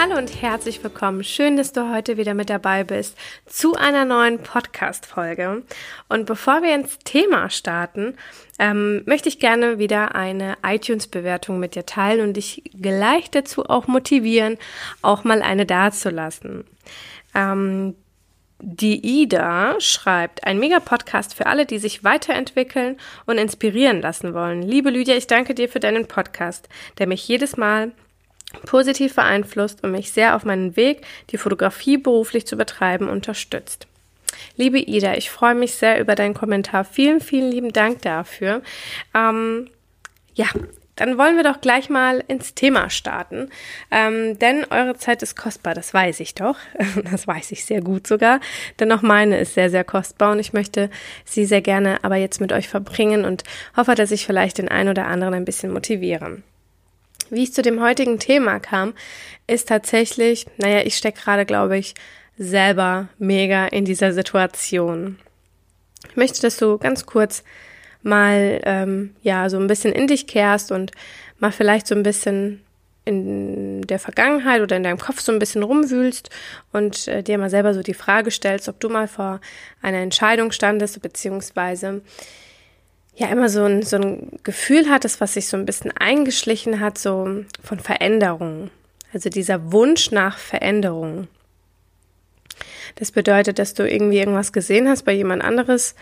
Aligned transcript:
Hallo 0.00 0.16
und 0.16 0.42
herzlich 0.42 0.84
willkommen. 0.84 1.24
Schön, 1.24 1.56
dass 1.56 1.72
du 1.72 1.92
heute 1.92 2.16
wieder 2.16 2.32
mit 2.32 2.50
dabei 2.50 2.84
bist 2.84 3.18
zu 3.46 3.74
einer 3.74 4.04
neuen 4.04 4.38
Podcast-Folge. 4.38 5.64
Und 6.08 6.24
bevor 6.24 6.62
wir 6.62 6.72
ins 6.72 7.00
Thema 7.00 7.50
starten, 7.50 8.14
ähm, 8.60 9.02
möchte 9.06 9.28
ich 9.28 9.40
gerne 9.40 9.80
wieder 9.80 10.14
eine 10.14 10.56
iTunes-Bewertung 10.64 11.58
mit 11.58 11.74
dir 11.74 11.84
teilen 11.84 12.20
und 12.28 12.36
dich 12.36 12.62
gleich 12.80 13.28
dazu 13.32 13.64
auch 13.64 13.88
motivieren, 13.88 14.56
auch 15.02 15.24
mal 15.24 15.42
eine 15.42 15.66
dazulassen. 15.66 16.62
Ähm, 17.34 17.96
die 18.60 19.04
Ida 19.04 19.80
schreibt, 19.80 20.44
ein 20.44 20.60
Mega-Podcast 20.60 21.34
für 21.34 21.46
alle, 21.46 21.66
die 21.66 21.80
sich 21.80 22.04
weiterentwickeln 22.04 22.98
und 23.26 23.36
inspirieren 23.36 24.00
lassen 24.00 24.32
wollen. 24.32 24.62
Liebe 24.62 24.90
Lydia, 24.90 25.16
ich 25.16 25.26
danke 25.26 25.56
dir 25.56 25.68
für 25.68 25.80
deinen 25.80 26.06
Podcast, 26.06 26.68
der 26.98 27.08
mich 27.08 27.26
jedes 27.26 27.56
Mal 27.56 27.90
positiv 28.64 29.14
beeinflusst 29.14 29.82
und 29.84 29.92
mich 29.92 30.12
sehr 30.12 30.34
auf 30.34 30.44
meinen 30.44 30.76
Weg, 30.76 31.02
die 31.30 31.38
Fotografie 31.38 31.98
beruflich 31.98 32.46
zu 32.46 32.56
betreiben, 32.56 33.08
unterstützt. 33.08 33.86
Liebe 34.56 34.78
Ida, 34.78 35.14
ich 35.14 35.30
freue 35.30 35.54
mich 35.54 35.74
sehr 35.74 36.00
über 36.00 36.14
deinen 36.14 36.34
Kommentar. 36.34 36.84
Vielen, 36.84 37.20
vielen 37.20 37.50
lieben 37.50 37.72
Dank 37.72 38.02
dafür. 38.02 38.62
Ähm, 39.14 39.68
ja, 40.34 40.46
dann 40.96 41.16
wollen 41.16 41.36
wir 41.36 41.44
doch 41.44 41.60
gleich 41.60 41.88
mal 41.90 42.24
ins 42.26 42.54
Thema 42.54 42.90
starten. 42.90 43.50
Ähm, 43.90 44.38
denn 44.38 44.66
eure 44.70 44.96
Zeit 44.96 45.22
ist 45.22 45.36
kostbar, 45.36 45.74
das 45.74 45.94
weiß 45.94 46.20
ich 46.20 46.34
doch. 46.34 46.56
Das 47.10 47.26
weiß 47.26 47.52
ich 47.52 47.64
sehr 47.64 47.80
gut 47.80 48.06
sogar. 48.06 48.40
Denn 48.80 48.90
auch 48.92 49.02
meine 49.02 49.38
ist 49.38 49.54
sehr, 49.54 49.70
sehr 49.70 49.84
kostbar 49.84 50.32
und 50.32 50.40
ich 50.40 50.52
möchte 50.52 50.90
sie 51.24 51.44
sehr 51.44 51.62
gerne 51.62 52.02
aber 52.02 52.16
jetzt 52.16 52.40
mit 52.40 52.52
euch 52.52 52.68
verbringen 52.68 53.24
und 53.24 53.44
hoffe, 53.76 53.94
dass 53.94 54.10
ich 54.10 54.26
vielleicht 54.26 54.58
den 54.58 54.68
einen 54.68 54.88
oder 54.88 55.06
anderen 55.06 55.34
ein 55.34 55.44
bisschen 55.44 55.72
motiviere. 55.72 56.42
Wie 57.30 57.42
ich 57.42 57.52
zu 57.52 57.62
dem 57.62 57.80
heutigen 57.80 58.18
Thema 58.18 58.58
kam, 58.60 58.94
ist 59.46 59.68
tatsächlich, 59.68 60.46
naja, 60.56 60.82
ich 60.84 60.96
stecke 60.96 61.20
gerade, 61.20 61.46
glaube 61.46 61.78
ich, 61.78 61.94
selber 62.38 63.08
mega 63.18 63.66
in 63.66 63.84
dieser 63.84 64.12
Situation. 64.12 65.18
Ich 66.08 66.16
möchte, 66.16 66.40
dass 66.40 66.56
du 66.56 66.78
ganz 66.78 67.06
kurz 67.06 67.42
mal, 68.02 68.60
ähm, 68.64 69.14
ja, 69.22 69.48
so 69.50 69.58
ein 69.58 69.66
bisschen 69.66 69.92
in 69.92 70.06
dich 70.06 70.26
kehrst 70.26 70.70
und 70.70 70.92
mal 71.38 71.52
vielleicht 71.52 71.86
so 71.86 71.94
ein 71.94 72.02
bisschen 72.02 72.62
in 73.04 73.82
der 73.82 73.98
Vergangenheit 73.98 74.60
oder 74.60 74.76
in 74.76 74.82
deinem 74.82 74.98
Kopf 74.98 75.20
so 75.20 75.32
ein 75.32 75.38
bisschen 75.38 75.62
rumwühlst 75.62 76.28
und 76.72 77.08
äh, 77.08 77.22
dir 77.22 77.38
mal 77.38 77.48
selber 77.48 77.72
so 77.72 77.82
die 77.82 77.94
Frage 77.94 78.30
stellst, 78.30 78.68
ob 78.68 78.80
du 78.80 78.90
mal 78.90 79.08
vor 79.08 79.40
einer 79.80 79.98
Entscheidung 79.98 80.52
standest, 80.52 81.00
beziehungsweise 81.00 82.02
ja 83.18 83.28
immer 83.28 83.48
so 83.48 83.64
ein, 83.64 83.82
so 83.82 83.96
ein 83.96 84.38
Gefühl 84.44 84.88
hattest, 84.88 85.20
was 85.20 85.34
sich 85.34 85.48
so 85.48 85.56
ein 85.56 85.66
bisschen 85.66 85.90
eingeschlichen 85.90 86.80
hat, 86.80 86.98
so 86.98 87.44
von 87.62 87.80
Veränderung. 87.80 88.70
Also 89.12 89.28
dieser 89.28 89.72
Wunsch 89.72 90.12
nach 90.12 90.38
Veränderung. 90.38 91.26
Das 92.94 93.10
bedeutet, 93.10 93.58
dass 93.58 93.74
du 93.74 93.88
irgendwie 93.88 94.18
irgendwas 94.18 94.52
gesehen 94.52 94.88
hast 94.88 95.02
bei 95.04 95.12
jemand 95.12 95.42
anderes 95.42 95.94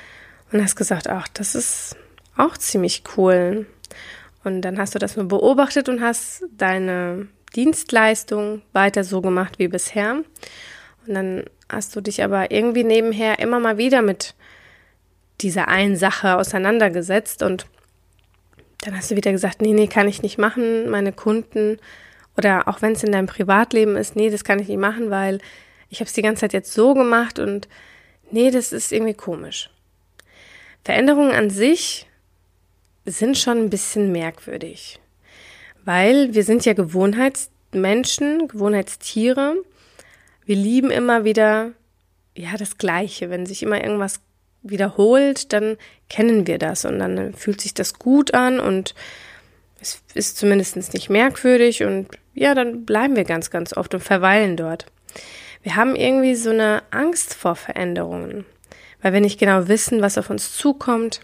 und 0.53 0.62
hast 0.62 0.77
gesagt, 0.77 1.08
ach, 1.08 1.27
das 1.28 1.55
ist 1.55 1.97
auch 2.36 2.56
ziemlich 2.58 3.03
cool. 3.17 3.67
Und 4.45 4.62
dann 4.62 4.78
hast 4.78 4.95
du 4.95 4.98
das 4.98 5.17
nur 5.17 5.27
beobachtet 5.27 5.89
und 5.89 6.03
hast 6.03 6.45
deine 6.56 7.29
Dienstleistung 7.55 8.63
weiter 8.73 9.05
so 9.05 9.23
gemacht 9.23 9.58
wie 9.58 9.69
bisher. 9.69 10.23
Und 11.07 11.14
dann 11.14 11.45
hast 11.69 11.96
du 11.96 12.01
dich 12.01 12.23
aber 12.23 12.51
irgendwie 12.51 12.85
nebenher 12.85 13.39
immer 13.39 13.58
mal 13.58 13.79
wieder 13.79 14.02
mit 14.02 14.35
dieser 15.41 15.69
einen 15.69 15.97
Sache 15.97 16.36
auseinandergesetzt 16.36 17.42
und 17.42 17.67
dann 18.79 18.97
hast 18.97 19.11
du 19.11 19.17
wieder 19.17 19.33
gesagt, 19.33 19.61
nee, 19.61 19.73
nee, 19.73 19.86
kann 19.86 20.08
ich 20.08 20.23
nicht 20.23 20.39
machen, 20.39 20.89
meine 20.91 21.13
Kunden 21.13 21.79
oder 22.36 22.69
auch 22.69 22.83
wenn 22.83 22.92
es 22.92 23.02
in 23.02 23.13
deinem 23.13 23.27
Privatleben 23.27 23.96
ist, 23.96 24.17
nee, 24.17 24.30
das 24.30 24.45
kann 24.45 24.58
ich 24.58 24.69
nicht 24.69 24.79
machen, 24.79 25.11
weil 25.11 25.39
ich 25.89 26.01
habe 26.01 26.08
es 26.08 26.13
die 26.13 26.23
ganze 26.23 26.41
Zeit 26.41 26.52
jetzt 26.52 26.73
so 26.73 26.95
gemacht 26.95 27.39
und 27.39 27.69
nee, 28.30 28.51
das 28.51 28.73
ist 28.73 28.92
irgendwie 28.92 29.14
komisch. 29.14 29.70
Veränderungen 30.85 31.33
an 31.33 31.51
sich 31.51 32.07
sind 33.05 33.39
schon 33.39 33.58
ein 33.58 33.70
bisschen 33.70 34.13
merkwürdig, 34.13 35.01
weil 35.85 36.35
wir 36.35 36.45
sind 36.45 36.64
ja 36.64 36.75
Gewohnheitsmenschen, 36.75 38.48
Gewohnheitstiere. 38.48 39.57
Wir 40.45 40.57
lieben 40.57 40.91
immer 40.91 41.25
wieder 41.25 41.73
ja 42.36 42.57
das 42.57 42.79
Gleiche, 42.79 43.30
wenn 43.30 43.46
sich 43.46 43.63
immer 43.63 43.83
irgendwas 43.83 44.20
wiederholt, 44.70 45.52
dann 45.52 45.77
kennen 46.08 46.46
wir 46.46 46.58
das 46.58 46.84
und 46.84 46.98
dann 46.98 47.34
fühlt 47.34 47.60
sich 47.60 47.74
das 47.74 47.98
gut 47.98 48.34
an 48.34 48.60
und 48.60 48.94
es 49.80 50.02
ist 50.14 50.36
zumindest 50.36 50.77
nicht 50.94 51.10
merkwürdig 51.10 51.82
und 51.82 52.08
ja, 52.34 52.54
dann 52.54 52.84
bleiben 52.84 53.16
wir 53.16 53.24
ganz, 53.24 53.50
ganz 53.50 53.77
oft 53.77 53.94
und 53.94 54.00
verweilen 54.00 54.56
dort. 54.56 54.86
Wir 55.62 55.77
haben 55.77 55.96
irgendwie 55.96 56.34
so 56.34 56.50
eine 56.50 56.82
Angst 56.90 57.34
vor 57.34 57.56
Veränderungen, 57.56 58.44
weil 59.02 59.12
wir 59.12 59.20
nicht 59.20 59.40
genau 59.40 59.68
wissen, 59.68 60.02
was 60.02 60.18
auf 60.18 60.30
uns 60.30 60.56
zukommt. 60.56 61.20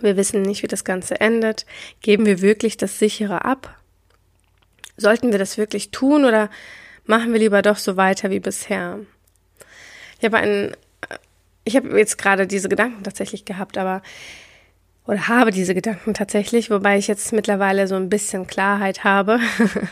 Wir 0.00 0.16
wissen 0.16 0.42
nicht, 0.42 0.62
wie 0.62 0.68
das 0.68 0.84
Ganze 0.84 1.20
endet. 1.20 1.66
Geben 2.00 2.26
wir 2.26 2.40
wirklich 2.42 2.76
das 2.76 2.98
sichere 2.98 3.44
ab? 3.44 3.76
Sollten 4.96 5.32
wir 5.32 5.38
das 5.38 5.58
wirklich 5.58 5.90
tun 5.90 6.24
oder 6.24 6.50
machen 7.04 7.32
wir 7.32 7.40
lieber 7.40 7.62
doch 7.62 7.76
so 7.76 7.96
weiter 7.96 8.30
wie 8.30 8.40
bisher? 8.40 9.00
Ich 10.18 10.24
habe 10.24 10.36
einen 10.36 10.76
ich 11.64 11.76
habe 11.76 11.98
jetzt 11.98 12.18
gerade 12.18 12.46
diese 12.46 12.68
Gedanken 12.68 13.02
tatsächlich 13.02 13.44
gehabt, 13.44 13.78
aber 13.78 14.02
oder 15.06 15.28
habe 15.28 15.50
diese 15.50 15.74
Gedanken 15.74 16.14
tatsächlich, 16.14 16.70
wobei 16.70 16.96
ich 16.96 17.08
jetzt 17.08 17.32
mittlerweile 17.32 17.88
so 17.88 17.96
ein 17.96 18.08
bisschen 18.08 18.46
Klarheit 18.46 19.02
habe. 19.02 19.40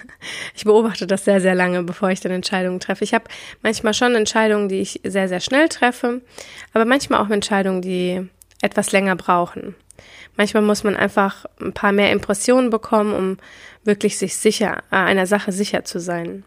ich 0.55 0.65
beobachte 0.65 1.07
das 1.07 1.25
sehr, 1.25 1.41
sehr 1.41 1.57
lange, 1.57 1.83
bevor 1.83 2.11
ich 2.11 2.21
dann 2.21 2.31
Entscheidungen 2.31 2.79
treffe. 2.79 3.03
Ich 3.03 3.15
habe 3.15 3.25
manchmal 3.63 3.95
schon 3.95 4.15
Entscheidungen, 4.15 4.69
die 4.69 4.81
ich 4.81 5.01
sehr, 5.05 5.29
sehr 5.29 5.41
schnell 5.41 5.69
treffe, 5.69 6.21
aber 6.73 6.85
manchmal 6.85 7.21
auch 7.21 7.31
Entscheidungen, 7.31 7.83
die 7.83 8.29
etwas 8.61 8.93
länger 8.93 9.17
brauchen. 9.17 9.75
Manchmal 10.37 10.63
muss 10.63 10.85
man 10.85 10.95
einfach 10.95 11.47
ein 11.61 11.73
paar 11.73 11.91
mehr 11.91 12.13
Impressionen 12.13 12.71
bekommen, 12.71 13.13
um 13.13 13.39
wirklich 13.83 14.19
sich 14.19 14.37
sicher, 14.37 14.85
äh, 14.93 14.97
einer 14.97 15.27
Sache 15.27 15.51
sicher 15.51 15.85
zu 15.85 15.99
sein. 15.99 16.45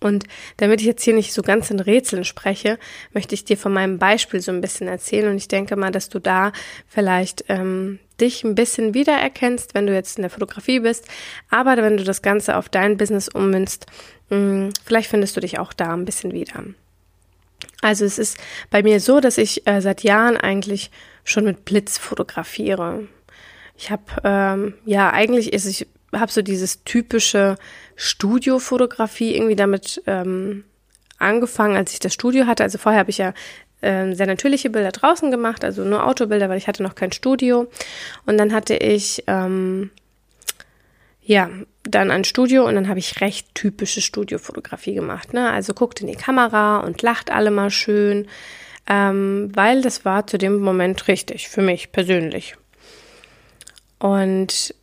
Und 0.00 0.24
damit 0.58 0.80
ich 0.80 0.86
jetzt 0.86 1.02
hier 1.02 1.14
nicht 1.14 1.32
so 1.32 1.42
ganz 1.42 1.70
in 1.70 1.80
Rätseln 1.80 2.24
spreche, 2.24 2.78
möchte 3.12 3.34
ich 3.34 3.44
dir 3.44 3.56
von 3.56 3.72
meinem 3.72 3.98
Beispiel 3.98 4.40
so 4.40 4.52
ein 4.52 4.60
bisschen 4.60 4.86
erzählen. 4.86 5.28
Und 5.28 5.36
ich 5.36 5.48
denke 5.48 5.74
mal, 5.76 5.90
dass 5.90 6.08
du 6.08 6.20
da 6.20 6.52
vielleicht 6.86 7.44
ähm, 7.48 7.98
dich 8.20 8.44
ein 8.44 8.54
bisschen 8.54 8.94
wiedererkennst, 8.94 9.74
wenn 9.74 9.86
du 9.86 9.94
jetzt 9.94 10.16
in 10.16 10.22
der 10.22 10.30
Fotografie 10.30 10.80
bist. 10.80 11.06
Aber 11.50 11.76
wenn 11.76 11.96
du 11.96 12.04
das 12.04 12.22
Ganze 12.22 12.56
auf 12.56 12.68
dein 12.68 12.96
Business 12.96 13.28
ummünzt, 13.28 13.86
mh, 14.30 14.36
hm, 14.36 14.70
vielleicht 14.84 15.10
findest 15.10 15.36
du 15.36 15.40
dich 15.40 15.58
auch 15.58 15.72
da 15.72 15.92
ein 15.94 16.04
bisschen 16.04 16.32
wieder. 16.32 16.64
Also 17.80 18.04
es 18.04 18.18
ist 18.18 18.38
bei 18.70 18.82
mir 18.82 19.00
so, 19.00 19.20
dass 19.20 19.38
ich 19.38 19.66
äh, 19.66 19.80
seit 19.80 20.02
Jahren 20.02 20.36
eigentlich 20.36 20.90
schon 21.24 21.44
mit 21.44 21.64
Blitz 21.64 21.98
fotografiere. 21.98 23.08
Ich 23.76 23.90
habe 23.90 24.02
ähm, 24.24 24.74
ja 24.84 25.10
eigentlich 25.10 25.52
ist 25.52 25.66
ich 25.66 25.86
habe 26.14 26.32
so 26.32 26.42
dieses 26.42 26.84
typische 26.84 27.56
Studiofotografie 27.96 29.34
irgendwie 29.34 29.56
damit 29.56 30.02
ähm, 30.06 30.64
angefangen, 31.18 31.76
als 31.76 31.92
ich 31.92 31.98
das 31.98 32.14
Studio 32.14 32.46
hatte. 32.46 32.62
Also 32.62 32.78
vorher 32.78 33.00
habe 33.00 33.10
ich 33.10 33.18
ja 33.18 33.34
äh, 33.80 34.14
sehr 34.14 34.26
natürliche 34.26 34.70
Bilder 34.70 34.92
draußen 34.92 35.30
gemacht, 35.30 35.64
also 35.64 35.84
nur 35.84 36.06
Autobilder, 36.06 36.48
weil 36.48 36.58
ich 36.58 36.68
hatte 36.68 36.82
noch 36.82 36.94
kein 36.94 37.12
Studio. 37.12 37.68
Und 38.26 38.38
dann 38.38 38.52
hatte 38.52 38.74
ich 38.74 39.24
ähm, 39.26 39.90
ja 41.22 41.50
dann 41.84 42.10
ein 42.10 42.24
Studio 42.24 42.66
und 42.66 42.74
dann 42.74 42.88
habe 42.88 42.98
ich 42.98 43.20
recht 43.20 43.54
typische 43.54 44.00
Studiofotografie 44.00 44.94
gemacht. 44.94 45.32
Ne? 45.32 45.50
Also 45.50 45.74
guckt 45.74 46.00
in 46.00 46.06
die 46.06 46.16
Kamera 46.16 46.78
und 46.78 47.02
lacht 47.02 47.30
alle 47.30 47.50
mal 47.50 47.70
schön, 47.70 48.26
ähm, 48.88 49.50
weil 49.54 49.82
das 49.82 50.04
war 50.04 50.26
zu 50.26 50.38
dem 50.38 50.58
Moment 50.58 51.08
richtig 51.08 51.48
für 51.48 51.62
mich 51.62 51.92
persönlich. 51.92 52.56
Und 53.98 54.74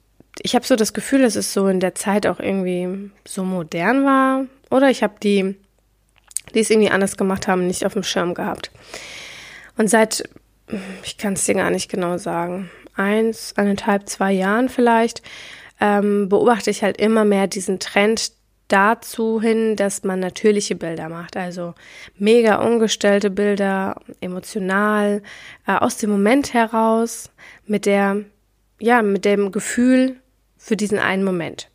ich 0.45 0.53
habe 0.53 0.63
so 0.63 0.75
das 0.75 0.93
Gefühl, 0.93 1.23
dass 1.23 1.35
es 1.35 1.53
so 1.53 1.67
in 1.67 1.79
der 1.79 1.95
Zeit 1.95 2.27
auch 2.27 2.39
irgendwie 2.39 3.09
so 3.27 3.43
modern 3.43 4.05
war. 4.05 4.45
Oder 4.69 4.91
ich 4.91 5.01
habe 5.01 5.15
die, 5.21 5.55
die 6.53 6.59
es 6.59 6.69
irgendwie 6.69 6.91
anders 6.91 7.17
gemacht 7.17 7.47
haben, 7.47 7.65
nicht 7.65 7.83
auf 7.83 7.93
dem 7.93 8.03
Schirm 8.03 8.35
gehabt. 8.35 8.69
Und 9.75 9.89
seit, 9.89 10.29
ich 11.03 11.17
kann 11.17 11.33
es 11.33 11.45
dir 11.45 11.55
gar 11.55 11.71
nicht 11.71 11.89
genau 11.89 12.19
sagen, 12.19 12.69
eins, 12.95 13.53
eineinhalb, 13.57 14.07
zwei 14.07 14.33
Jahren 14.33 14.69
vielleicht, 14.69 15.23
ähm, 15.81 16.29
beobachte 16.29 16.69
ich 16.69 16.83
halt 16.83 16.97
immer 16.97 17.25
mehr 17.25 17.47
diesen 17.47 17.79
Trend, 17.79 18.31
dazu 18.67 19.39
hin, 19.39 19.75
dass 19.75 20.03
man 20.03 20.19
natürliche 20.19 20.75
Bilder 20.75 21.07
macht, 21.07 21.37
also 21.37 21.75
mega 22.17 22.55
ungestellte 22.55 23.29
Bilder, 23.29 24.01
emotional, 24.21 25.21
äh, 25.67 25.73
aus 25.73 25.97
dem 25.97 26.09
Moment 26.09 26.55
heraus, 26.55 27.29
mit 27.67 27.85
der, 27.85 28.21
ja, 28.79 29.03
mit 29.03 29.23
dem 29.23 29.51
Gefühl 29.51 30.19
für 30.65 30.75
diesen 30.75 30.97
einen 30.97 31.23
Moment. 31.23 31.69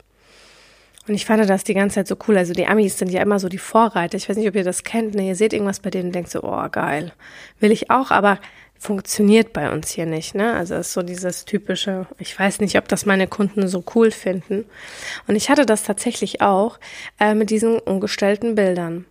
Und 1.07 1.15
ich 1.15 1.25
fand 1.25 1.49
das 1.49 1.63
die 1.63 1.75
ganze 1.75 1.95
Zeit 1.95 2.09
so 2.09 2.17
cool. 2.27 2.37
Also 2.37 2.55
die 2.55 2.67
Amis 2.67 2.99
sind 2.99 3.11
ja 3.13 3.23
immer 3.23 3.39
so 3.39 3.49
die 3.49 3.59
Vorreiter. 3.59 4.17
Ich 4.17 4.29
weiß 4.29 4.37
nicht, 4.37 4.49
ob 4.49 4.57
ihr 4.57 4.65
das 4.65 4.83
kennt. 4.83 5.15
Ne? 5.15 5.29
Ihr 5.29 5.37
seht 5.37 5.53
irgendwas 5.53 5.79
bei 5.79 5.91
denen 5.91 6.07
und 6.07 6.15
denkt 6.15 6.31
so, 6.31 6.43
oh 6.43 6.69
geil, 6.71 7.13
will 7.61 7.71
ich 7.71 7.89
auch, 7.91 8.11
aber 8.11 8.41
funktioniert 8.81 9.53
bei 9.53 9.71
uns 9.71 9.91
hier 9.91 10.07
nicht. 10.07 10.35
Ne? 10.35 10.55
Also 10.55 10.75
ist 10.75 10.93
so 10.93 11.03
dieses 11.03 11.45
typische, 11.45 12.09
ich 12.19 12.37
weiß 12.37 12.61
nicht, 12.61 12.77
ob 12.79 12.89
das 12.89 13.07
meine 13.07 13.29
Kunden 13.29 13.69
so 13.69 13.85
cool 13.95 14.11
finden. 14.11 14.65
Und 15.29 15.37
ich 15.37 15.51
hatte 15.51 15.67
das 15.67 15.85
tatsächlich 15.85 16.41
auch 16.41 16.81
äh, 17.21 17.35
mit 17.35 17.51
diesen 17.51 17.79
umgestellten 17.79 18.57
Bildern. 18.57 19.05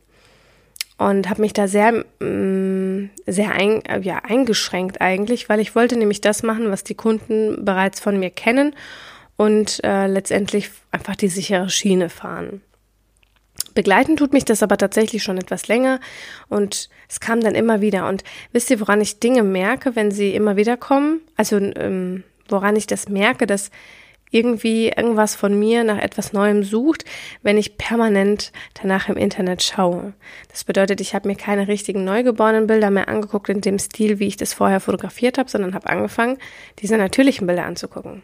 Und 0.98 1.30
habe 1.30 1.40
mich 1.40 1.54
da 1.54 1.70
sehr, 1.70 2.04
mh, 2.20 2.26
mm, 2.26 3.10
sehr 3.28 3.52
ein, 3.54 3.82
ja, 4.02 4.18
eingeschränkt 4.18 5.00
eigentlich, 5.00 5.48
weil 5.48 5.62
ich 5.62 5.74
wollte 5.74 5.96
nämlich 5.96 6.20
das 6.20 6.44
machen, 6.44 6.70
was 6.70 6.84
die 6.84 6.96
Kunden 6.96 7.64
bereits 7.64 8.02
von 8.02 8.20
mir 8.20 8.30
kennen 8.30 8.76
und 9.40 9.82
äh, 9.86 10.06
letztendlich 10.08 10.70
einfach 10.92 11.16
die 11.16 11.30
sichere 11.30 11.70
Schiene 11.70 12.10
fahren. 12.10 12.62
Begleiten 13.74 14.18
tut 14.18 14.34
mich 14.34 14.44
das 14.44 14.62
aber 14.62 14.76
tatsächlich 14.76 15.24
schon 15.24 15.38
etwas 15.38 15.70
länger 15.70 16.02
und 16.50 16.90
es 17.08 17.22
kam 17.22 17.40
dann 17.40 17.56
immer 17.56 17.80
wieder. 17.80 18.10
Und 18.10 18.26
wisst 18.52 18.70
ihr, 18.70 18.82
woran 18.82 19.00
ich 19.00 19.22
Dinge 19.22 19.44
merke, 19.44 19.96
wenn 19.96 20.12
sie 20.12 20.36
immer 20.36 20.58
wieder 20.58 20.76
kommen? 20.76 21.22
Also 21.38 21.56
ähm, 21.56 22.26
woran 22.50 22.76
ich 22.76 22.86
das 22.86 23.08
merke, 23.08 23.48
dass 23.48 23.72
irgendwie 24.30 24.90
irgendwas 24.90 25.38
von 25.38 25.58
mir 25.58 25.86
nach 25.86 26.00
etwas 26.00 26.34
Neuem 26.34 26.66
sucht, 26.66 27.06
wenn 27.42 27.58
ich 27.58 27.78
permanent 27.78 28.52
danach 28.82 29.08
im 29.08 29.16
Internet 29.16 29.64
schaue. 29.64 30.12
Das 30.50 30.66
bedeutet, 30.66 31.00
ich 31.00 31.16
habe 31.16 31.30
mir 31.30 31.36
keine 31.36 31.70
richtigen 31.70 32.04
neugeborenen 32.04 32.68
Bilder 32.68 32.92
mehr 32.92 33.08
angeguckt 33.08 33.48
in 33.48 33.62
dem 33.62 33.80
Stil, 33.80 34.20
wie 34.20 34.28
ich 34.28 34.36
das 34.36 34.54
vorher 34.54 34.82
fotografiert 34.82 35.38
habe, 35.38 35.50
sondern 35.50 35.76
habe 35.76 35.90
angefangen, 35.90 36.38
diese 36.80 36.98
natürlichen 36.98 37.48
Bilder 37.48 37.64
anzugucken. 37.64 38.22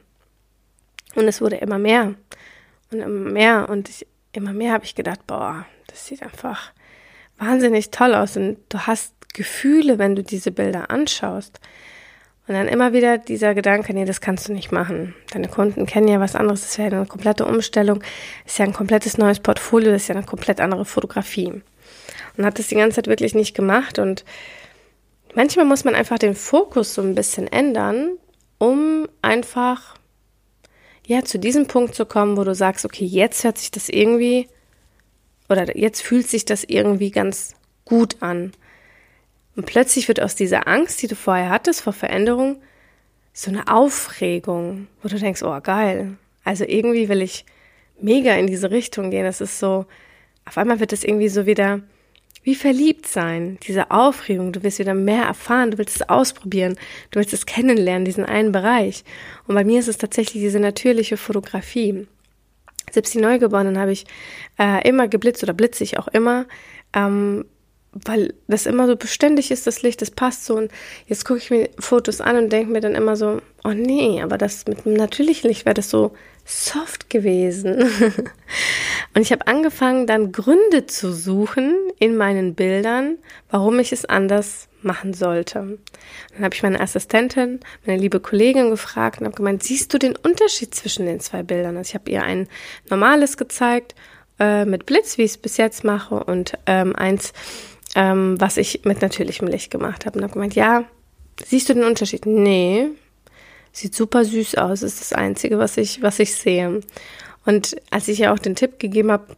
Und 1.15 1.27
es 1.27 1.41
wurde 1.41 1.56
immer 1.56 1.79
mehr 1.79 2.13
und 2.91 3.00
immer 3.00 3.31
mehr 3.31 3.69
und 3.69 3.89
ich 3.89 4.06
immer 4.33 4.53
mehr 4.53 4.73
habe 4.73 4.85
ich 4.85 4.95
gedacht, 4.95 5.25
boah, 5.27 5.65
das 5.88 6.06
sieht 6.06 6.21
einfach 6.21 6.71
wahnsinnig 7.38 7.91
toll 7.91 8.13
aus 8.13 8.38
und 8.38 8.57
du 8.69 8.79
hast 8.79 9.13
Gefühle, 9.33 9.97
wenn 9.97 10.15
du 10.15 10.23
diese 10.23 10.51
Bilder 10.51 10.89
anschaust. 10.89 11.59
Und 12.47 12.53
dann 12.53 12.67
immer 12.67 12.94
wieder 12.94 13.17
dieser 13.17 13.56
Gedanke, 13.56 13.94
nee, 13.94 14.06
das 14.06 14.21
kannst 14.21 14.47
du 14.47 14.53
nicht 14.53 14.71
machen. 14.71 15.15
Deine 15.33 15.47
Kunden 15.47 15.88
kennen 15.88 16.07
ja 16.07 16.19
was 16.19 16.35
anderes, 16.35 16.62
das 16.62 16.77
wäre 16.77 16.95
eine 16.95 17.06
komplette 17.07 17.45
Umstellung, 17.45 18.03
ist 18.45 18.59
ja 18.59 18.65
ein 18.65 18.73
komplettes 18.73 19.17
neues 19.17 19.39
Portfolio, 19.39 19.91
das 19.91 20.03
ist 20.03 20.07
ja 20.09 20.15
eine 20.15 20.25
komplett 20.25 20.62
andere 20.62 20.85
Fotografie. 20.85 21.63
Und 22.38 22.45
hat 22.45 22.59
das 22.59 22.67
die 22.67 22.75
ganze 22.75 22.97
Zeit 22.97 23.07
wirklich 23.07 23.33
nicht 23.33 23.56
gemacht 23.56 23.97
und 23.97 24.25
manchmal 25.33 25.65
muss 25.65 25.85
man 25.85 25.95
einfach 25.95 26.19
den 26.19 26.35
Fokus 26.35 26.94
so 26.94 27.01
ein 27.01 27.15
bisschen 27.15 27.47
ändern, 27.47 28.12
um 28.59 29.07
einfach 29.21 29.95
ja, 31.07 31.24
zu 31.24 31.40
diesem 31.40 31.68
Punkt 31.68 31.96
zu 31.96 32.06
kommen, 32.06 32.38
wo 32.38 32.44
du 32.44 32.56
sagst, 32.56 32.86
okay, 32.86 33.06
jetzt 33.06 33.44
hört 33.44 33.57
sich 33.57 33.72
das 33.72 33.90
irgendwie 33.90 34.48
oder 35.50 35.78
jetzt 35.78 36.02
fühlt 36.02 36.28
sich 36.28 36.46
das 36.46 36.63
irgendwie 36.63 37.12
ganz 37.12 37.54
gut 37.86 38.22
an. 38.22 38.52
Und 39.56 39.66
plötzlich 39.66 40.07
wird 40.07 40.22
aus 40.22 40.36
dieser 40.36 40.68
Angst, 40.68 41.02
die 41.02 41.07
du 41.07 41.16
vorher 41.16 41.50
hattest 41.50 41.81
vor 41.81 41.94
Veränderung, 41.94 42.62
so 43.31 43.52
eine 43.52 43.68
Aufregung, 43.68 44.88
wo 45.02 45.07
du 45.07 45.19
denkst, 45.19 45.44
oh 45.44 45.60
geil. 45.62 46.18
Also 46.44 46.63
irgendwie 46.66 47.10
will 47.10 47.22
ich 47.22 47.46
mega 48.00 48.34
in 48.36 48.48
diese 48.48 48.72
Richtung 48.72 49.12
gehen. 49.12 49.25
Das 49.25 49.42
ist 49.42 49.60
so, 49.60 49.86
auf 50.46 50.58
einmal 50.58 50.80
wird 50.80 50.94
es 50.94 51.04
irgendwie 51.04 51.30
so 51.30 51.46
wieder 51.46 51.81
wie 52.45 52.53
verliebt 52.53 53.07
sein, 53.07 53.57
diese 53.63 53.89
Aufregung, 53.89 54.53
du 54.53 54.62
willst 54.62 54.77
wieder 54.77 54.94
mehr 54.94 55.24
erfahren, 55.24 55.71
du 55.71 55.80
willst 55.80 55.95
es 55.95 56.07
ausprobieren, 56.07 56.75
du 57.09 57.18
willst 57.18 57.33
es 57.33 57.47
kennenlernen, 57.47 58.06
diesen 58.06 58.24
einen 58.24 58.51
Bereich. 58.51 59.03
Und 59.47 59.56
bei 59.56 59.63
mir 59.63 59.80
ist 59.80 59.88
es 59.88 59.97
tatsächlich 59.97 60.44
diese 60.44 60.59
natürliche 60.59 61.18
Fotografie. 61.18 62.07
Selbst 62.92 63.15
die 63.15 63.19
Neugeborenen 63.19 63.80
habe 63.80 63.94
ich 63.94 64.06
äh, 64.59 64.88
immer 64.88 65.07
geblitzt 65.07 65.42
oder 65.42 65.53
blitze 65.53 65.83
ich 65.83 65.97
auch 65.97 66.07
immer, 66.07 66.45
ähm, 66.94 67.45
weil 68.03 68.33
das 68.47 68.65
immer 68.65 68.88
so 68.88 68.95
beständig 68.97 69.51
ist, 69.51 69.65
das 69.68 69.81
Licht, 69.81 70.01
das 70.01 70.12
passt 70.12 70.45
so. 70.45 70.56
Und 70.56 70.71
jetzt 71.07 71.25
gucke 71.25 71.39
ich 71.39 71.50
mir 71.50 71.69
Fotos 71.80 72.19
an 72.19 72.36
und 72.36 72.50
denke 72.51 72.71
mir 72.71 72.81
dann 72.81 72.94
immer 72.94 73.15
so, 73.15 73.42
oh 73.63 73.69
nee, 73.69 74.21
aber 74.21 74.38
das 74.38 74.65
mit 74.68 74.86
dem 74.86 74.94
natürlichen 74.94 75.47
Licht 75.47 75.65
wäre 75.65 75.75
das 75.75 75.89
so 75.89 76.12
soft 76.44 77.09
gewesen. 77.09 77.75
und 79.15 79.21
ich 79.21 79.31
habe 79.31 79.47
angefangen, 79.47 80.07
dann 80.07 80.33
Gründe 80.33 80.86
zu 80.86 81.13
suchen 81.13 81.74
in 81.97 82.18
meinen 82.18 82.53
Bildern, 82.53 83.18
warum 83.50 83.80
ich 83.80 83.94
es 83.94 84.06
anders 84.06 84.68
machen 84.81 85.13
sollte. 85.13 85.80
Dann 86.33 86.44
habe 86.44 86.53
ich 86.53 86.62
meine 86.62 86.80
Assistentin, 86.80 87.62
meine 87.86 88.00
liebe 88.00 88.19
Kollegin 88.19 88.69
gefragt 88.69 89.19
und 89.19 89.25
habe 89.25 89.36
gemeint, 89.36 89.63
siehst 89.63 89.94
du 89.94 89.98
den 89.98 90.15
Unterschied 90.15 90.75
zwischen 90.75 91.06
den 91.06 91.21
zwei 91.21 91.44
Bildern? 91.44 91.77
Also 91.77 91.89
ich 91.89 91.95
habe 91.95 92.12
ihr 92.12 92.24
ein 92.24 92.48
normales 92.89 93.38
gezeigt 93.38 93.95
äh, 94.39 94.65
mit 94.65 94.86
Blitz, 94.86 95.18
wie 95.18 95.24
ich 95.24 95.31
es 95.31 95.38
bis 95.38 95.57
jetzt 95.57 95.83
mache, 95.83 96.24
und 96.24 96.53
ähm, 96.65 96.95
eins, 96.95 97.33
ähm, 97.95 98.39
was 98.39 98.57
ich 98.57 98.81
mit 98.83 99.01
natürlichem 99.01 99.47
Licht 99.47 99.71
gemacht 99.71 100.06
habe. 100.06 100.18
Und 100.18 100.24
habe 100.24 100.33
gemeint, 100.33 100.56
ja, 100.56 100.83
siehst 101.44 101.69
du 101.69 101.74
den 101.74 101.83
Unterschied? 101.83 102.25
Nee, 102.25 102.89
Sieht 103.75 103.94
super 103.94 104.24
süß 104.24 104.56
aus, 104.56 104.83
ist 104.83 105.01
das 105.01 105.12
Einzige, 105.12 105.59
was 105.59 105.75
ich, 105.75 106.01
was 106.01 106.19
ich 106.19 106.33
sehe. 106.33 106.80
Und 107.45 107.75
als 107.92 108.07
ich 108.07 108.21
ihr 108.21 108.31
auch 108.31 108.39
den 108.39 108.56
Tipp 108.56 108.80
gegeben 108.80 109.12
habe, 109.12 109.36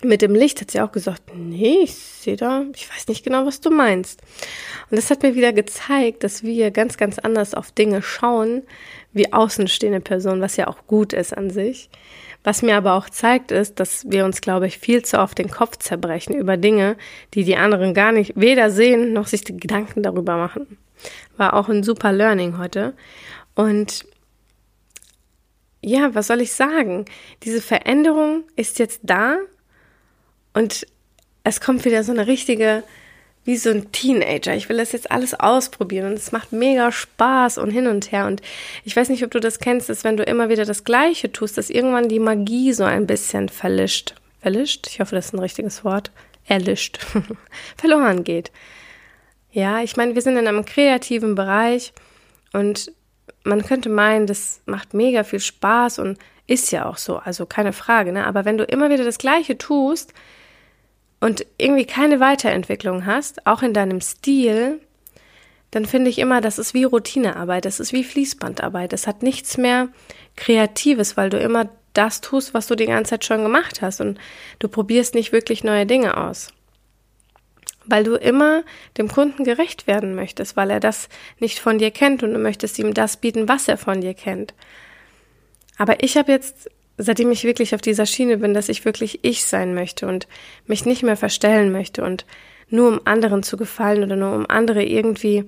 mit 0.00 0.22
dem 0.22 0.36
Licht 0.36 0.60
hat 0.60 0.70
sie 0.70 0.80
auch 0.80 0.92
gesagt, 0.92 1.22
nee, 1.34 1.80
ich 1.82 1.92
sehe 1.92 2.36
da, 2.36 2.64
ich 2.72 2.88
weiß 2.88 3.08
nicht 3.08 3.24
genau, 3.24 3.46
was 3.46 3.60
du 3.60 3.70
meinst. 3.70 4.20
Und 4.88 4.96
das 4.96 5.10
hat 5.10 5.24
mir 5.24 5.34
wieder 5.34 5.52
gezeigt, 5.52 6.22
dass 6.22 6.44
wir 6.44 6.70
ganz, 6.70 6.98
ganz 6.98 7.18
anders 7.18 7.52
auf 7.52 7.72
Dinge 7.72 8.00
schauen, 8.00 8.62
wie 9.12 9.32
außenstehende 9.32 10.00
Personen, 10.00 10.40
was 10.40 10.56
ja 10.56 10.68
auch 10.68 10.86
gut 10.86 11.12
ist 11.12 11.36
an 11.36 11.50
sich. 11.50 11.90
Was 12.48 12.62
mir 12.62 12.78
aber 12.78 12.94
auch 12.94 13.10
zeigt, 13.10 13.52
ist, 13.52 13.78
dass 13.78 14.10
wir 14.10 14.24
uns, 14.24 14.40
glaube 14.40 14.66
ich, 14.66 14.78
viel 14.78 15.04
zu 15.04 15.18
oft 15.18 15.36
den 15.36 15.50
Kopf 15.50 15.76
zerbrechen 15.76 16.34
über 16.34 16.56
Dinge, 16.56 16.96
die 17.34 17.44
die 17.44 17.58
anderen 17.58 17.92
gar 17.92 18.10
nicht 18.10 18.32
weder 18.36 18.70
sehen 18.70 19.12
noch 19.12 19.26
sich 19.26 19.44
die 19.44 19.58
Gedanken 19.58 20.02
darüber 20.02 20.38
machen. 20.38 20.78
War 21.36 21.52
auch 21.52 21.68
ein 21.68 21.82
super 21.82 22.10
Learning 22.10 22.56
heute. 22.56 22.94
Und 23.54 24.06
ja, 25.82 26.14
was 26.14 26.28
soll 26.28 26.40
ich 26.40 26.54
sagen? 26.54 27.04
Diese 27.42 27.60
Veränderung 27.60 28.44
ist 28.56 28.78
jetzt 28.78 29.00
da 29.02 29.36
und 30.54 30.86
es 31.44 31.60
kommt 31.60 31.84
wieder 31.84 32.02
so 32.02 32.12
eine 32.12 32.26
richtige, 32.28 32.82
wie 33.48 33.56
so 33.56 33.70
ein 33.70 33.90
Teenager. 33.92 34.54
Ich 34.54 34.68
will 34.68 34.76
das 34.76 34.92
jetzt 34.92 35.10
alles 35.10 35.32
ausprobieren 35.32 36.10
und 36.10 36.18
es 36.18 36.32
macht 36.32 36.52
mega 36.52 36.92
Spaß 36.92 37.56
und 37.56 37.70
hin 37.70 37.86
und 37.86 38.12
her. 38.12 38.26
Und 38.26 38.42
ich 38.84 38.94
weiß 38.94 39.08
nicht, 39.08 39.24
ob 39.24 39.30
du 39.30 39.40
das 39.40 39.58
kennst, 39.58 39.88
dass 39.88 40.04
wenn 40.04 40.18
du 40.18 40.22
immer 40.22 40.50
wieder 40.50 40.66
das 40.66 40.84
Gleiche 40.84 41.32
tust, 41.32 41.56
dass 41.56 41.70
irgendwann 41.70 42.10
die 42.10 42.18
Magie 42.18 42.74
so 42.74 42.84
ein 42.84 43.06
bisschen 43.06 43.48
verlischt. 43.48 44.16
Verlischt? 44.42 44.88
Ich 44.88 45.00
hoffe, 45.00 45.14
das 45.14 45.28
ist 45.28 45.32
ein 45.32 45.38
richtiges 45.38 45.82
Wort. 45.82 46.10
Erlischt. 46.44 46.98
Verloren 47.78 48.22
geht. 48.22 48.52
Ja, 49.50 49.80
ich 49.80 49.96
meine, 49.96 50.14
wir 50.14 50.20
sind 50.20 50.36
in 50.36 50.46
einem 50.46 50.66
kreativen 50.66 51.34
Bereich 51.34 51.94
und 52.52 52.92
man 53.44 53.64
könnte 53.64 53.88
meinen, 53.88 54.26
das 54.26 54.60
macht 54.66 54.92
mega 54.92 55.24
viel 55.24 55.40
Spaß 55.40 56.00
und 56.00 56.18
ist 56.46 56.70
ja 56.70 56.84
auch 56.84 56.98
so, 56.98 57.16
also 57.16 57.46
keine 57.46 57.72
Frage, 57.72 58.12
ne? 58.12 58.26
Aber 58.26 58.44
wenn 58.44 58.58
du 58.58 58.64
immer 58.64 58.90
wieder 58.90 59.04
das 59.04 59.16
Gleiche 59.16 59.56
tust 59.56 60.12
und 61.20 61.46
irgendwie 61.56 61.84
keine 61.84 62.20
Weiterentwicklung 62.20 63.06
hast, 63.06 63.46
auch 63.46 63.62
in 63.62 63.74
deinem 63.74 64.00
Stil, 64.00 64.80
dann 65.70 65.84
finde 65.84 66.10
ich 66.10 66.18
immer, 66.18 66.40
das 66.40 66.58
ist 66.58 66.74
wie 66.74 66.84
Routinearbeit, 66.84 67.64
das 67.64 67.80
ist 67.80 67.92
wie 67.92 68.04
Fließbandarbeit. 68.04 68.92
Das 68.92 69.06
hat 69.06 69.22
nichts 69.22 69.58
mehr 69.58 69.88
Kreatives, 70.36 71.16
weil 71.16 71.28
du 71.28 71.38
immer 71.38 71.68
das 71.92 72.20
tust, 72.20 72.54
was 72.54 72.68
du 72.68 72.74
die 72.74 72.86
ganze 72.86 73.10
Zeit 73.10 73.24
schon 73.24 73.42
gemacht 73.42 73.82
hast 73.82 74.00
und 74.00 74.18
du 74.60 74.68
probierst 74.68 75.14
nicht 75.14 75.32
wirklich 75.32 75.64
neue 75.64 75.84
Dinge 75.84 76.16
aus 76.16 76.48
weil 77.88 78.04
du 78.04 78.14
immer 78.14 78.62
dem 78.96 79.08
Kunden 79.08 79.44
gerecht 79.44 79.86
werden 79.86 80.14
möchtest, 80.14 80.56
weil 80.56 80.70
er 80.70 80.80
das 80.80 81.08
nicht 81.38 81.58
von 81.58 81.78
dir 81.78 81.90
kennt 81.90 82.22
und 82.22 82.32
du 82.32 82.38
möchtest 82.38 82.78
ihm 82.78 82.94
das 82.94 83.16
bieten, 83.16 83.48
was 83.48 83.66
er 83.66 83.78
von 83.78 84.00
dir 84.00 84.14
kennt. 84.14 84.54
Aber 85.78 86.02
ich 86.02 86.16
habe 86.16 86.30
jetzt, 86.30 86.70
seitdem 86.98 87.30
ich 87.30 87.44
wirklich 87.44 87.74
auf 87.74 87.80
dieser 87.80 88.06
Schiene 88.06 88.38
bin, 88.38 88.54
dass 88.54 88.68
ich 88.68 88.84
wirklich 88.84 89.20
ich 89.22 89.44
sein 89.44 89.74
möchte 89.74 90.06
und 90.06 90.26
mich 90.66 90.84
nicht 90.84 91.02
mehr 91.02 91.16
verstellen 91.16 91.72
möchte 91.72 92.04
und 92.04 92.26
nur 92.68 92.88
um 92.88 93.00
anderen 93.04 93.42
zu 93.42 93.56
gefallen 93.56 94.02
oder 94.02 94.16
nur 94.16 94.34
um 94.34 94.46
andere 94.48 94.84
irgendwie, 94.84 95.44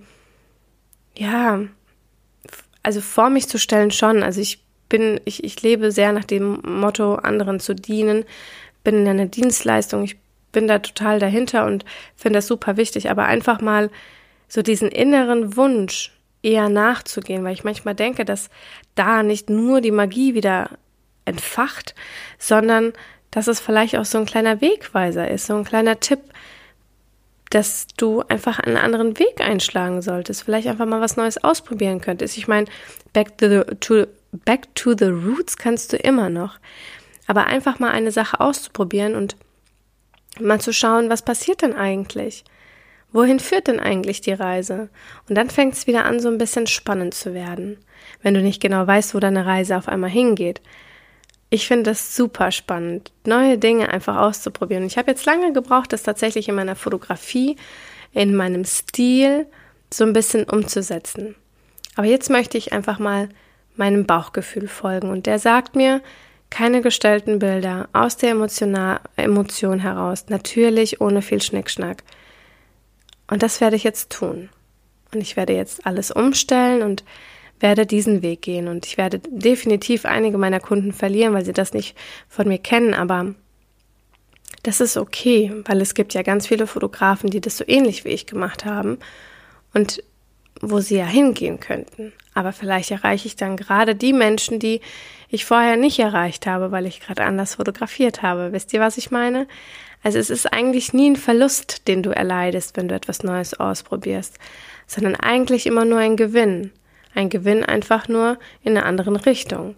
ja, 1.16 1.60
also 2.82 3.00
vor 3.00 3.28
mich 3.28 3.48
zu 3.48 3.58
stellen 3.58 3.90
schon. 3.90 4.22
Also 4.22 4.40
ich 4.40 4.64
bin, 4.88 5.20
ich, 5.24 5.44
ich 5.44 5.60
lebe 5.60 5.92
sehr 5.92 6.12
nach 6.12 6.24
dem 6.24 6.60
Motto, 6.62 7.16
anderen 7.16 7.60
zu 7.60 7.74
dienen, 7.74 8.24
bin 8.82 9.00
in 9.00 9.08
einer 9.08 9.26
Dienstleistung, 9.26 10.04
ich 10.04 10.16
bin 10.52 10.66
da 10.66 10.78
total 10.78 11.18
dahinter 11.18 11.66
und 11.66 11.84
finde 12.16 12.38
das 12.38 12.46
super 12.46 12.76
wichtig, 12.76 13.10
aber 13.10 13.26
einfach 13.26 13.60
mal 13.60 13.90
so 14.48 14.62
diesen 14.62 14.88
inneren 14.88 15.56
Wunsch 15.56 16.12
eher 16.42 16.68
nachzugehen, 16.68 17.44
weil 17.44 17.52
ich 17.52 17.64
manchmal 17.64 17.94
denke, 17.94 18.24
dass 18.24 18.50
da 18.94 19.22
nicht 19.22 19.50
nur 19.50 19.80
die 19.80 19.90
Magie 19.90 20.34
wieder 20.34 20.70
entfacht, 21.24 21.94
sondern 22.38 22.92
dass 23.30 23.46
es 23.46 23.60
vielleicht 23.60 23.96
auch 23.96 24.04
so 24.04 24.18
ein 24.18 24.26
kleiner 24.26 24.60
Wegweiser 24.60 25.30
ist, 25.30 25.46
so 25.46 25.54
ein 25.54 25.64
kleiner 25.64 26.00
Tipp, 26.00 26.20
dass 27.50 27.88
du 27.96 28.22
einfach 28.28 28.60
einen 28.60 28.76
anderen 28.76 29.18
Weg 29.18 29.40
einschlagen 29.40 30.02
solltest, 30.02 30.44
vielleicht 30.44 30.68
einfach 30.68 30.86
mal 30.86 31.00
was 31.00 31.16
Neues 31.16 31.42
ausprobieren 31.42 32.00
könntest. 32.00 32.38
Ich 32.38 32.48
meine, 32.48 32.66
back 33.12 33.36
to 33.38 33.48
the, 33.48 33.62
to, 33.80 34.06
back 34.44 34.72
to 34.74 34.94
the 34.96 35.06
roots 35.06 35.56
kannst 35.56 35.92
du 35.92 35.96
immer 35.96 36.30
noch. 36.30 36.58
Aber 37.26 37.46
einfach 37.46 37.78
mal 37.78 37.90
eine 37.90 38.12
Sache 38.12 38.40
auszuprobieren 38.40 39.14
und 39.14 39.36
mal 40.40 40.60
zu 40.60 40.72
schauen, 40.72 41.10
was 41.10 41.22
passiert 41.22 41.62
denn 41.62 41.74
eigentlich? 41.74 42.44
Wohin 43.12 43.40
führt 43.40 43.66
denn 43.66 43.80
eigentlich 43.80 44.20
die 44.20 44.32
Reise? 44.32 44.88
Und 45.28 45.34
dann 45.34 45.50
fängt 45.50 45.74
es 45.74 45.86
wieder 45.86 46.04
an, 46.04 46.20
so 46.20 46.28
ein 46.28 46.38
bisschen 46.38 46.68
spannend 46.68 47.14
zu 47.14 47.34
werden, 47.34 47.78
wenn 48.22 48.34
du 48.34 48.40
nicht 48.40 48.62
genau 48.62 48.86
weißt, 48.86 49.14
wo 49.14 49.18
deine 49.18 49.46
Reise 49.46 49.76
auf 49.76 49.88
einmal 49.88 50.10
hingeht. 50.10 50.60
Ich 51.52 51.66
finde 51.66 51.90
das 51.90 52.14
super 52.14 52.52
spannend, 52.52 53.10
neue 53.24 53.58
Dinge 53.58 53.90
einfach 53.90 54.16
auszuprobieren. 54.16 54.84
Ich 54.84 54.96
habe 54.96 55.10
jetzt 55.10 55.26
lange 55.26 55.52
gebraucht, 55.52 55.92
das 55.92 56.04
tatsächlich 56.04 56.48
in 56.48 56.54
meiner 56.54 56.76
Fotografie, 56.76 57.56
in 58.12 58.36
meinem 58.36 58.64
Stil 58.64 59.46
so 59.92 60.04
ein 60.04 60.12
bisschen 60.12 60.44
umzusetzen. 60.44 61.34
Aber 61.96 62.06
jetzt 62.06 62.30
möchte 62.30 62.56
ich 62.56 62.72
einfach 62.72 63.00
mal 63.00 63.28
meinem 63.74 64.06
Bauchgefühl 64.06 64.68
folgen 64.68 65.10
und 65.10 65.26
der 65.26 65.40
sagt 65.40 65.74
mir, 65.74 66.00
keine 66.50 66.82
gestellten 66.82 67.38
Bilder 67.40 67.88
aus 67.92 68.16
der 68.16 68.30
Emotion 68.30 69.78
heraus, 69.80 70.26
natürlich 70.28 71.00
ohne 71.00 71.22
viel 71.22 71.42
Schnickschnack. 71.42 72.02
Und 73.28 73.42
das 73.42 73.60
werde 73.60 73.76
ich 73.76 73.84
jetzt 73.84 74.10
tun. 74.10 74.50
Und 75.12 75.20
ich 75.20 75.36
werde 75.36 75.54
jetzt 75.54 75.86
alles 75.86 76.10
umstellen 76.10 76.82
und 76.82 77.04
werde 77.60 77.86
diesen 77.86 78.22
Weg 78.22 78.42
gehen. 78.42 78.68
Und 78.68 78.86
ich 78.86 78.98
werde 78.98 79.20
definitiv 79.20 80.04
einige 80.04 80.38
meiner 80.38 80.60
Kunden 80.60 80.92
verlieren, 80.92 81.34
weil 81.34 81.44
sie 81.44 81.52
das 81.52 81.72
nicht 81.72 81.96
von 82.28 82.48
mir 82.48 82.58
kennen. 82.58 82.94
Aber 82.94 83.34
das 84.62 84.80
ist 84.80 84.96
okay, 84.96 85.52
weil 85.66 85.80
es 85.80 85.94
gibt 85.94 86.14
ja 86.14 86.22
ganz 86.22 86.46
viele 86.46 86.66
Fotografen, 86.66 87.30
die 87.30 87.40
das 87.40 87.56
so 87.56 87.64
ähnlich 87.66 88.04
wie 88.04 88.10
ich 88.10 88.26
gemacht 88.26 88.64
haben 88.64 88.98
und 89.72 90.02
wo 90.60 90.80
sie 90.80 90.96
ja 90.96 91.06
hingehen 91.06 91.60
könnten. 91.60 92.12
Aber 92.34 92.52
vielleicht 92.52 92.90
erreiche 92.90 93.26
ich 93.26 93.36
dann 93.36 93.56
gerade 93.56 93.94
die 93.94 94.12
Menschen, 94.12 94.58
die 94.58 94.80
ich 95.28 95.44
vorher 95.44 95.76
nicht 95.76 95.98
erreicht 95.98 96.46
habe, 96.46 96.70
weil 96.70 96.86
ich 96.86 97.00
gerade 97.00 97.24
anders 97.24 97.54
fotografiert 97.54 98.22
habe. 98.22 98.52
Wisst 98.52 98.72
ihr, 98.72 98.80
was 98.80 98.98
ich 98.98 99.10
meine? 99.10 99.46
Also 100.02 100.18
es 100.18 100.30
ist 100.30 100.52
eigentlich 100.52 100.92
nie 100.92 101.10
ein 101.10 101.16
Verlust, 101.16 101.88
den 101.88 102.02
du 102.02 102.10
erleidest, 102.10 102.76
wenn 102.76 102.88
du 102.88 102.94
etwas 102.94 103.22
Neues 103.22 103.58
ausprobierst, 103.58 104.38
sondern 104.86 105.14
eigentlich 105.14 105.66
immer 105.66 105.84
nur 105.84 105.98
ein 105.98 106.16
Gewinn. 106.16 106.72
Ein 107.14 107.28
Gewinn 107.28 107.64
einfach 107.64 108.08
nur 108.08 108.38
in 108.62 108.76
einer 108.76 108.86
anderen 108.86 109.16
Richtung. 109.16 109.74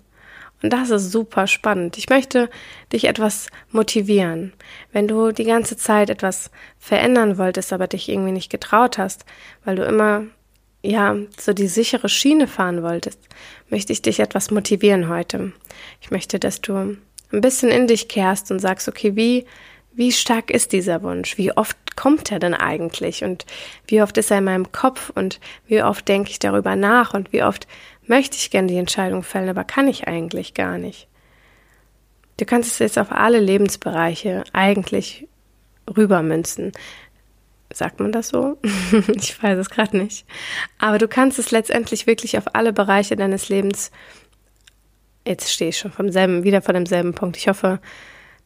Und 0.63 0.73
das 0.73 0.91
ist 0.91 1.11
super 1.11 1.47
spannend. 1.47 1.99
Ich 1.99 2.09
möchte 2.09 2.49
dich 2.93 3.05
etwas 3.05 3.49
motivieren. 3.71 4.53
Wenn 4.93 5.09
du 5.09 5.33
die 5.33 5.45
ganze 5.45 5.77
Zeit 5.77 6.09
etwas 6.09 6.51
verändern 6.79 7.37
wolltest, 7.37 7.73
aber 7.73 7.89
dich 7.89 8.09
irgendwie 8.09 8.33
nicht 8.33 8.51
getraut 8.51 8.97
hast, 8.97 9.25
weil 9.65 9.77
du 9.77 9.85
immer, 9.85 10.25
ja, 10.83 11.17
so 11.37 11.53
die 11.53 11.67
sichere 11.67 12.09
Schiene 12.09 12.47
fahren 12.47 12.83
wolltest, 12.83 13.19
möchte 13.71 13.93
ich 13.93 14.03
dich 14.03 14.21
etwas 14.21 14.51
motivieren 14.53 15.09
heute. 15.09 15.53
Ich 16.01 16.13
möchte, 16.13 16.39
dass 16.39 16.61
du 16.61 16.75
ein 16.77 17.41
bisschen 17.41 17.71
in 17.71 17.89
dich 17.89 18.09
kehrst 18.09 18.53
und 18.53 18.61
sagst, 18.61 18.89
okay, 18.89 19.17
wie 19.17 19.47
wie 19.95 20.13
stark 20.13 20.51
ist 20.51 20.73
dieser 20.73 21.03
Wunsch? 21.03 21.37
Wie 21.39 21.53
oft 21.53 21.97
kommt 21.97 22.33
er 22.33 22.39
denn 22.39 22.55
eigentlich? 22.55 23.25
Und 23.25 23.45
wie 23.87 24.03
oft 24.03 24.17
ist 24.17 24.31
er 24.31 24.39
in 24.39 24.45
meinem 24.45 24.73
Kopf? 24.73 25.11
Und 25.15 25.41
wie 25.67 25.83
oft 25.83 26.09
denke 26.09 26.31
ich 26.31 26.39
darüber 26.39 26.77
nach? 26.77 27.15
Und 27.15 27.33
wie 27.33 27.43
oft 27.43 27.67
möchte 28.07 28.37
ich 28.37 28.51
gerne 28.51 28.69
die 28.69 28.79
Entscheidung 28.79 29.23
fällen, 29.23 29.49
aber 29.49 29.65
kann 29.65 29.89
ich 29.89 30.09
eigentlich 30.09 30.55
gar 30.55 30.79
nicht? 30.79 31.09
Du 32.39 32.45
kannst 32.45 32.73
es 32.73 32.79
jetzt 32.79 32.99
auf 32.99 33.13
alle 33.13 33.39
Lebensbereiche 33.39 34.45
eigentlich 34.53 35.29
rübermünzen. 35.95 36.73
Sagt 37.73 38.01
man 38.01 38.13
das 38.13 38.29
so? 38.29 38.59
ich 39.15 39.43
weiß 39.43 39.59
es 39.59 39.71
gerade 39.71 39.97
nicht. 39.97 40.27
Aber 40.79 40.99
du 40.99 41.09
kannst 41.09 41.39
es 41.39 41.51
letztendlich 41.51 42.07
wirklich 42.07 42.37
auf 42.39 42.55
alle 42.55 42.73
Bereiche 42.73 43.17
deines 43.17 43.49
Lebens. 43.49 43.91
Jetzt 45.27 45.53
stehe 45.53 45.71
ich 45.71 45.79
schon 45.79 45.93
vom 45.93 46.11
selben, 46.11 46.45
wieder 46.45 46.63
vor 46.63 46.75
demselben 46.75 47.15
Punkt. 47.15 47.37
Ich 47.37 47.49
hoffe, 47.49 47.81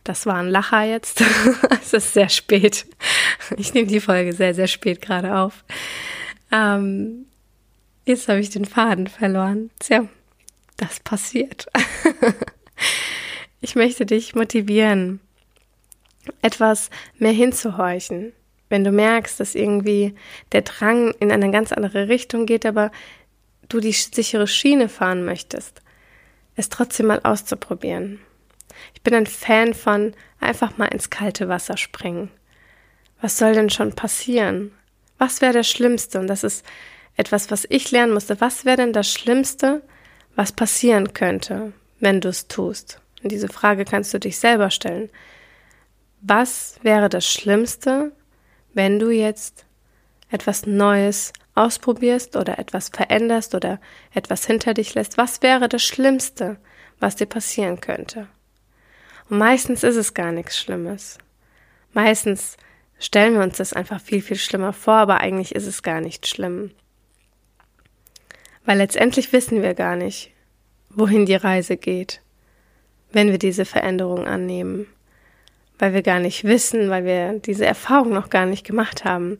das 0.08 0.24
war 0.24 0.36
ein 0.36 0.48
Lacher 0.48 0.84
jetzt. 0.84 1.22
es 1.82 1.92
ist 1.92 2.14
sehr 2.14 2.28
spät. 2.28 2.86
Ich 3.56 3.74
nehme 3.74 3.88
die 3.88 4.00
Folge 4.00 4.32
sehr, 4.32 4.54
sehr 4.54 4.68
spät 4.68 5.02
gerade 5.02 5.36
auf. 5.36 5.64
Ähm, 6.52 7.26
jetzt 8.04 8.28
habe 8.28 8.40
ich 8.40 8.50
den 8.50 8.64
Faden 8.64 9.08
verloren. 9.08 9.70
Tja, 9.80 10.06
das 10.76 11.00
passiert. 11.00 11.66
ich 13.60 13.74
möchte 13.74 14.06
dich 14.06 14.34
motivieren, 14.34 15.20
etwas 16.42 16.90
mehr 17.18 17.32
hinzuhorchen. 17.32 18.32
Wenn 18.68 18.84
du 18.84 18.92
merkst, 18.92 19.38
dass 19.40 19.54
irgendwie 19.54 20.14
der 20.52 20.62
Drang 20.62 21.12
in 21.20 21.30
eine 21.30 21.50
ganz 21.50 21.72
andere 21.72 22.08
Richtung 22.08 22.46
geht, 22.46 22.66
aber 22.66 22.90
du 23.68 23.80
die 23.80 23.92
sichere 23.92 24.46
Schiene 24.46 24.88
fahren 24.88 25.24
möchtest, 25.24 25.82
es 26.56 26.68
trotzdem 26.68 27.06
mal 27.06 27.20
auszuprobieren. 27.22 28.20
Ich 28.94 29.02
bin 29.02 29.14
ein 29.14 29.26
Fan 29.26 29.74
von 29.74 30.14
einfach 30.40 30.76
mal 30.78 30.86
ins 30.86 31.10
kalte 31.10 31.48
Wasser 31.48 31.76
springen. 31.76 32.30
Was 33.20 33.38
soll 33.38 33.54
denn 33.54 33.70
schon 33.70 33.94
passieren? 33.94 34.72
Was 35.18 35.40
wäre 35.40 35.52
das 35.52 35.68
Schlimmste? 35.68 36.20
Und 36.20 36.26
das 36.26 36.44
ist 36.44 36.64
etwas, 37.16 37.50
was 37.50 37.66
ich 37.68 37.90
lernen 37.90 38.12
musste. 38.12 38.40
Was 38.40 38.64
wäre 38.64 38.76
denn 38.76 38.92
das 38.92 39.10
Schlimmste, 39.10 39.82
was 40.34 40.52
passieren 40.52 41.14
könnte, 41.14 41.72
wenn 42.00 42.20
du 42.20 42.28
es 42.28 42.48
tust? 42.48 43.00
Und 43.22 43.32
diese 43.32 43.48
Frage 43.48 43.84
kannst 43.84 44.12
du 44.12 44.20
dich 44.20 44.38
selber 44.38 44.70
stellen. 44.70 45.10
Was 46.20 46.78
wäre 46.82 47.08
das 47.08 47.26
Schlimmste, 47.26 48.12
wenn 48.74 48.98
du 48.98 49.10
jetzt 49.10 49.64
etwas 50.30 50.66
Neues 50.66 51.32
ausprobierst 51.54 52.36
oder 52.36 52.58
etwas 52.58 52.90
veränderst 52.90 53.54
oder 53.54 53.80
etwas 54.12 54.46
hinter 54.46 54.74
dich 54.74 54.94
lässt? 54.94 55.16
Was 55.16 55.42
wäre 55.42 55.68
das 55.68 55.82
Schlimmste, 55.82 56.58
was 57.00 57.16
dir 57.16 57.26
passieren 57.26 57.80
könnte? 57.80 58.28
Und 59.28 59.38
meistens 59.38 59.82
ist 59.82 59.96
es 59.96 60.14
gar 60.14 60.32
nichts 60.32 60.58
Schlimmes. 60.58 61.18
Meistens 61.92 62.56
stellen 62.98 63.34
wir 63.34 63.42
uns 63.42 63.56
das 63.56 63.72
einfach 63.72 64.00
viel, 64.00 64.22
viel 64.22 64.36
schlimmer 64.36 64.72
vor, 64.72 64.94
aber 64.94 65.18
eigentlich 65.20 65.54
ist 65.54 65.66
es 65.66 65.82
gar 65.82 66.00
nicht 66.00 66.26
schlimm. 66.26 66.70
Weil 68.64 68.78
letztendlich 68.78 69.32
wissen 69.32 69.62
wir 69.62 69.74
gar 69.74 69.96
nicht, 69.96 70.30
wohin 70.90 71.26
die 71.26 71.34
Reise 71.34 71.76
geht, 71.76 72.20
wenn 73.12 73.30
wir 73.30 73.38
diese 73.38 73.64
Veränderung 73.64 74.26
annehmen. 74.26 74.86
Weil 75.78 75.92
wir 75.92 76.02
gar 76.02 76.20
nicht 76.20 76.44
wissen, 76.44 76.88
weil 76.88 77.04
wir 77.04 77.38
diese 77.38 77.66
Erfahrung 77.66 78.12
noch 78.12 78.30
gar 78.30 78.46
nicht 78.46 78.66
gemacht 78.66 79.04
haben. 79.04 79.38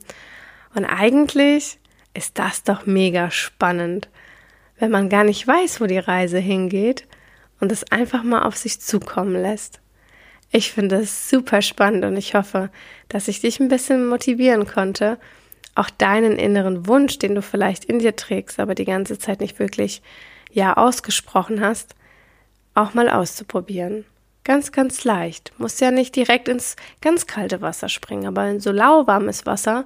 Und 0.75 0.85
eigentlich 0.85 1.79
ist 2.13 2.37
das 2.37 2.63
doch 2.63 2.85
mega 2.85 3.31
spannend, 3.31 4.09
wenn 4.79 4.91
man 4.91 5.09
gar 5.09 5.23
nicht 5.23 5.47
weiß, 5.47 5.81
wo 5.81 5.85
die 5.85 5.97
Reise 5.97 6.37
hingeht 6.37 7.07
und 7.59 7.71
es 7.71 7.91
einfach 7.91 8.23
mal 8.23 8.43
auf 8.43 8.55
sich 8.57 8.79
zukommen 8.79 9.33
lässt. 9.41 9.79
Ich 10.51 10.71
finde 10.71 10.97
es 10.97 11.29
super 11.29 11.61
spannend 11.61 12.05
und 12.05 12.15
ich 12.15 12.33
hoffe, 12.33 12.69
dass 13.09 13.27
ich 13.27 13.41
dich 13.41 13.59
ein 13.59 13.67
bisschen 13.67 14.07
motivieren 14.07 14.65
konnte, 14.65 15.19
auch 15.75 15.89
deinen 15.89 16.37
inneren 16.37 16.87
Wunsch, 16.87 17.19
den 17.19 17.35
du 17.35 17.41
vielleicht 17.41 17.85
in 17.85 17.99
dir 17.99 18.15
trägst, 18.15 18.59
aber 18.59 18.73
die 18.73 18.85
ganze 18.85 19.19
Zeit 19.19 19.41
nicht 19.41 19.59
wirklich 19.59 20.01
ja 20.51 20.75
ausgesprochen 20.75 21.61
hast, 21.61 21.95
auch 22.73 22.93
mal 22.93 23.09
auszuprobieren. 23.09 24.05
Ganz, 24.43 24.71
ganz 24.71 25.03
leicht. 25.03 25.51
Muss 25.57 25.79
ja 25.81 25.91
nicht 25.91 26.15
direkt 26.15 26.47
ins 26.47 26.77
ganz 27.01 27.27
kalte 27.27 27.61
Wasser 27.61 27.89
springen, 27.89 28.25
aber 28.25 28.47
in 28.47 28.61
so 28.61 28.71
lauwarmes 28.71 29.45
Wasser, 29.45 29.85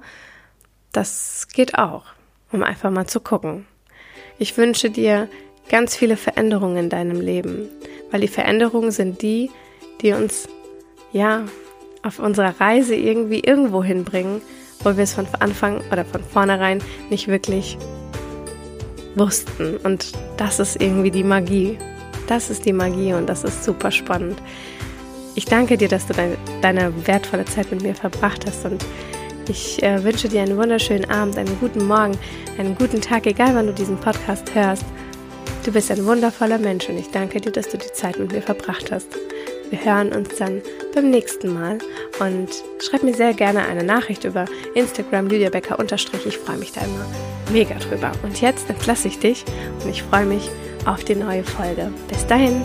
das 0.92 1.48
geht 1.52 1.78
auch, 1.78 2.04
um 2.52 2.62
einfach 2.62 2.90
mal 2.90 3.06
zu 3.06 3.18
gucken. 3.18 3.66
Ich 4.38 4.56
wünsche 4.56 4.88
dir 4.88 5.28
ganz 5.72 5.96
viele 5.96 6.18
Veränderungen 6.18 6.76
in 6.76 6.88
deinem 6.90 7.20
Leben, 7.20 7.66
weil 8.10 8.20
die 8.20 8.28
Veränderungen 8.28 8.92
sind 8.92 9.22
die, 9.22 9.50
die 10.02 10.12
uns 10.12 10.46
ja 11.12 11.46
auf 12.02 12.18
unserer 12.18 12.60
Reise 12.60 12.94
irgendwie 12.94 13.40
irgendwo 13.40 13.82
hinbringen, 13.82 14.42
wo 14.84 14.96
wir 14.96 15.04
es 15.04 15.14
von 15.14 15.26
Anfang 15.40 15.80
oder 15.90 16.04
von 16.04 16.22
vornherein 16.22 16.82
nicht 17.08 17.26
wirklich 17.26 17.78
wussten. 19.14 19.78
Und 19.78 20.12
das 20.36 20.60
ist 20.60 20.80
irgendwie 20.80 21.10
die 21.10 21.24
Magie. 21.24 21.78
Das 22.26 22.50
ist 22.50 22.66
die 22.66 22.72
Magie 22.74 23.14
und 23.14 23.26
das 23.26 23.42
ist 23.42 23.64
super 23.64 23.90
spannend. 23.90 24.42
Ich 25.36 25.46
danke 25.46 25.78
dir, 25.78 25.88
dass 25.88 26.06
du 26.06 26.12
deine, 26.12 26.36
deine 26.60 27.06
wertvolle 27.06 27.46
Zeit 27.46 27.70
mit 27.70 27.82
mir 27.82 27.94
verbracht 27.94 28.44
hast 28.46 28.66
und 28.66 28.84
ich 29.48 29.82
äh, 29.82 30.04
wünsche 30.04 30.28
dir 30.28 30.42
einen 30.42 30.58
wunderschönen 30.58 31.10
Abend, 31.10 31.38
einen 31.38 31.58
guten 31.58 31.86
Morgen, 31.86 32.16
einen 32.58 32.76
guten 32.76 33.00
Tag, 33.00 33.26
egal 33.26 33.54
wann 33.54 33.66
du 33.66 33.72
diesen 33.72 33.96
Podcast 33.96 34.54
hörst. 34.54 34.84
Du 35.64 35.70
bist 35.70 35.92
ein 35.92 36.04
wundervoller 36.04 36.58
Mensch 36.58 36.88
und 36.88 36.98
ich 36.98 37.10
danke 37.10 37.40
dir, 37.40 37.52
dass 37.52 37.68
du 37.68 37.78
die 37.78 37.92
Zeit 37.92 38.18
mit 38.18 38.32
mir 38.32 38.42
verbracht 38.42 38.90
hast. 38.90 39.06
Wir 39.70 39.84
hören 39.84 40.12
uns 40.12 40.34
dann 40.36 40.60
beim 40.92 41.08
nächsten 41.08 41.54
Mal 41.54 41.78
und 42.18 42.48
schreib 42.80 43.04
mir 43.04 43.14
sehr 43.14 43.32
gerne 43.32 43.64
eine 43.66 43.84
Nachricht 43.84 44.24
über 44.24 44.44
Instagram 44.74 45.28
Lydia 45.28 45.50
Becker 45.50 45.78
unterstrich. 45.78 46.26
Ich 46.26 46.38
freue 46.38 46.58
mich 46.58 46.72
da 46.72 46.80
immer 46.80 47.06
mega 47.52 47.76
drüber. 47.76 48.10
Und 48.24 48.40
jetzt 48.40 48.68
entlasse 48.68 49.06
ich 49.06 49.20
dich 49.20 49.44
und 49.82 49.90
ich 49.90 50.02
freue 50.02 50.26
mich 50.26 50.50
auf 50.84 51.04
die 51.04 51.14
neue 51.14 51.44
Folge. 51.44 51.92
Bis 52.08 52.26
dahin. 52.26 52.62